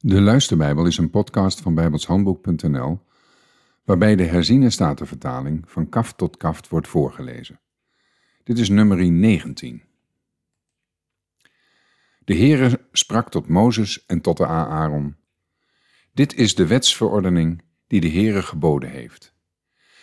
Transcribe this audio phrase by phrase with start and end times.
[0.00, 3.00] De Luisterbijbel is een podcast van bijbelshandboek.nl
[3.84, 7.60] waarbij de herziene statenvertaling van kaft tot kaft wordt voorgelezen.
[8.44, 9.82] Dit is nummer 19.
[12.24, 15.16] De Heere sprak tot Mozes en tot de Aaron.
[16.12, 19.34] Dit is de wetsverordening die de Heere geboden heeft.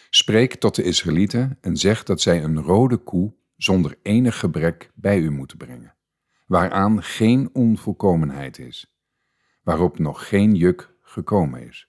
[0.10, 5.20] Spreek tot de Israëlieten en zeg dat zij een rode koe zonder enig gebrek bij
[5.20, 5.96] u moeten brengen,
[6.48, 8.95] waaraan geen onvolkomenheid is
[9.66, 11.88] waarop nog geen juk gekomen is.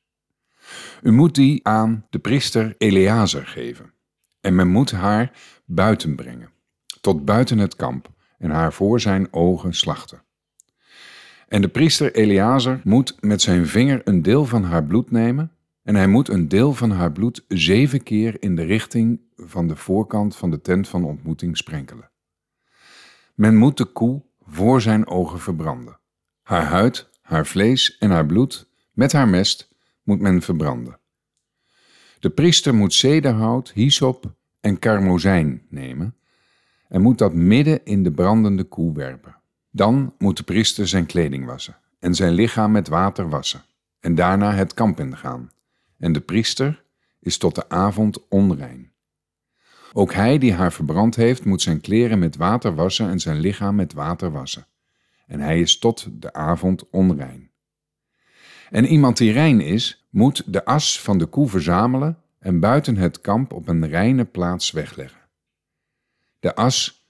[1.03, 3.93] U moet die aan de priester Eleazar geven,
[4.41, 5.33] en men moet haar
[5.65, 6.51] buiten brengen,
[7.01, 8.09] tot buiten het kamp,
[8.39, 10.23] en haar voor zijn ogen slachten.
[11.49, 15.95] En de priester Eleazar moet met zijn vinger een deel van haar bloed nemen, en
[15.95, 20.37] hij moet een deel van haar bloed zeven keer in de richting van de voorkant
[20.37, 22.11] van de tent van ontmoeting sprenkelen.
[23.35, 25.99] Men moet de koe voor zijn ogen verbranden.
[26.43, 29.69] Haar huid haar vlees en haar bloed met haar mest
[30.03, 30.99] moet men verbranden.
[32.19, 36.15] De priester moet zederhout, hyssop en karmozijn nemen
[36.89, 39.37] en moet dat midden in de brandende koe werpen.
[39.71, 43.65] Dan moet de priester zijn kleding wassen en zijn lichaam met water wassen
[44.01, 45.51] en daarna het kamp ingaan.
[45.99, 46.85] En de priester
[47.21, 48.93] is tot de avond onrein.
[49.93, 53.75] Ook hij die haar verbrand heeft, moet zijn kleren met water wassen en zijn lichaam
[53.75, 54.67] met water wassen
[55.27, 57.51] en hij is tot de avond onrein.
[58.71, 63.21] En iemand die rein is, moet de as van de koe verzamelen en buiten het
[63.21, 65.21] kamp op een reine plaats wegleggen.
[66.39, 67.07] De as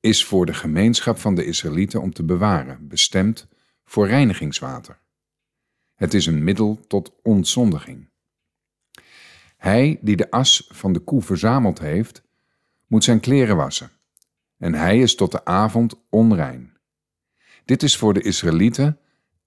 [0.00, 3.48] is voor de gemeenschap van de Israëlieten om te bewaren, bestemd
[3.84, 4.98] voor reinigingswater.
[5.94, 8.08] Het is een middel tot ontzondiging.
[9.56, 12.22] Hij die de as van de koe verzameld heeft,
[12.86, 13.90] moet zijn kleren wassen,
[14.56, 16.69] en hij is tot de avond onrein.
[17.64, 18.98] Dit is voor de Israëlieten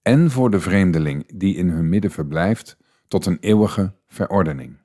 [0.02, 2.76] en voor de vreemdeling die in hun midden verblijft
[3.08, 4.78] tot een eeuwige verordening.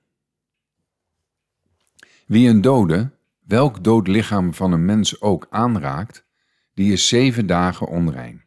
[2.26, 3.12] Wie een dode,
[3.46, 6.26] welk dood lichaam van een mens ook aanraakt,
[6.74, 8.44] die is zeven dagen onrein.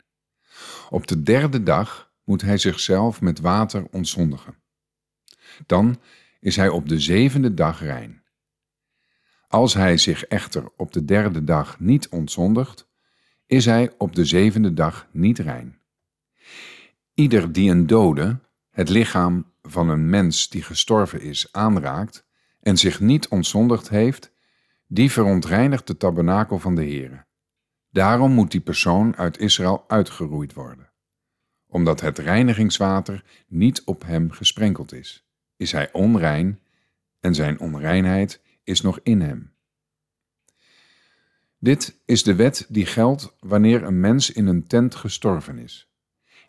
[0.91, 4.55] Op de derde dag moet hij zichzelf met water ontzondigen.
[5.67, 6.01] Dan
[6.41, 8.23] is hij op de zevende dag rein.
[9.49, 12.91] Als hij zich echter op de derde dag niet ontzondigt,
[13.47, 15.79] is hij op de zevende dag niet rein.
[17.15, 22.27] Ieder die een dode, het lichaam van een mens die gestorven is, aanraakt
[22.61, 24.33] en zich niet ontzondigd heeft,
[24.87, 27.25] die verontreinigt de tabernakel van de Heere.
[27.91, 30.91] Daarom moet die persoon uit Israël uitgeroeid worden.
[31.67, 35.27] Omdat het reinigingswater niet op hem gesprenkeld is,
[35.57, 36.61] is hij onrein
[37.21, 39.55] en zijn onreinheid is nog in hem.
[41.63, 45.93] Dit is de wet die geldt wanneer een mens in een tent gestorven is.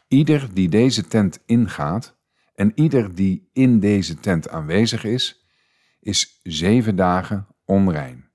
[0.08, 2.18] Ieder die deze tent ingaat
[2.56, 5.46] en ieder die in deze tent aanwezig is,
[6.00, 8.30] is zeven dagen onrein.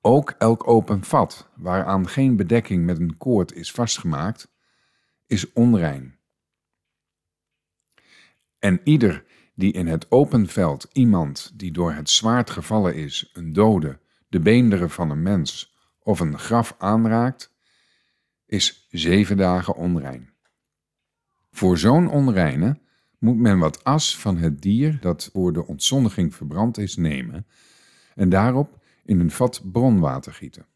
[0.00, 4.52] Ook elk open vat, waaraan geen bedekking met een koord is vastgemaakt,
[5.26, 6.18] is onrein.
[8.58, 9.24] En ieder
[9.54, 14.00] die in het open veld iemand die door het zwaard gevallen is, een dode,
[14.32, 17.54] de beenderen van een mens of een graf aanraakt,
[18.46, 20.32] is zeven dagen onrein.
[21.50, 22.78] Voor zo'n onreine
[23.18, 27.46] moet men wat as van het dier dat voor de ontzondiging verbrand is nemen
[28.14, 30.66] en daarop in een vat bronwater gieten.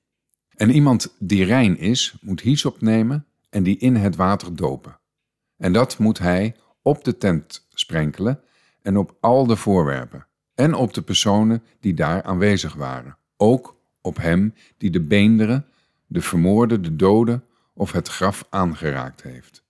[0.56, 4.98] En iemand die rein is, moet hyssop nemen en die in het water dopen.
[5.56, 8.40] En dat moet hij op de tent sprenkelen
[8.82, 14.16] en op al de voorwerpen en op de personen die daar aanwezig waren ook op
[14.16, 15.66] hem die de beenderen,
[16.06, 17.42] de vermoorde, de dode
[17.72, 19.64] of het graf aangeraakt heeft.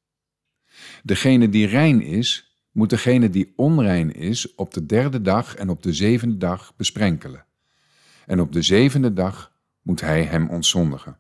[1.03, 5.83] Degene die rein is, moet degene die onrein is op de derde dag en op
[5.83, 7.45] de zevende dag besprenkelen.
[8.27, 11.19] En op de zevende dag moet hij hem ontzondigen.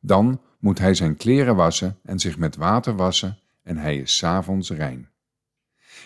[0.00, 4.70] Dan moet hij zijn kleren wassen en zich met water wassen, en hij is s'avonds
[4.70, 5.08] rein.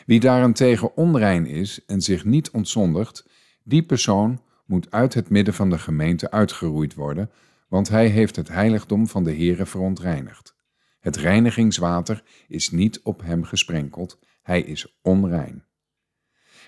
[0.07, 3.25] Wie daarentegen onrein is en zich niet ontzondigt,
[3.63, 7.31] die persoon moet uit het midden van de gemeente uitgeroeid worden,
[7.69, 10.55] want hij heeft het heiligdom van de Heere verontreinigd.
[11.01, 15.65] Het reinigingswater is niet op hem gesprenkeld, hij is onrein.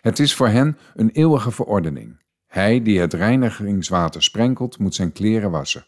[0.01, 2.21] Het is voor hen een eeuwige verordening.
[2.47, 5.87] Hij die het reinigingswater sprenkelt, moet zijn kleren wassen.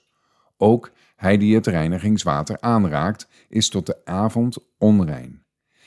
[0.56, 5.44] Ook hij die het reinigingswater aanraakt, is tot de avond onrein.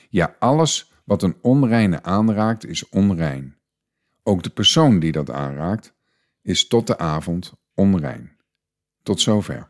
[0.09, 3.57] Ja, alles wat een onreine aanraakt, is onrein.
[4.23, 5.93] Ook de persoon die dat aanraakt,
[6.47, 8.37] is tot de avond onrein.
[9.03, 9.65] Tot zover.